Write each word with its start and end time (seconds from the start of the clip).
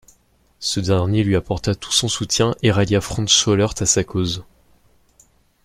Ce 0.57 0.79
dernier 0.79 1.23
lui 1.23 1.35
apporta 1.35 1.75
tout 1.75 1.91
son 1.91 2.07
soutien 2.07 2.55
et 2.63 2.71
rallia 2.71 2.99
Frans 3.01 3.27
Schollaert 3.27 3.75
à 3.81 3.85
sa 3.85 4.03
cause. 4.03 4.43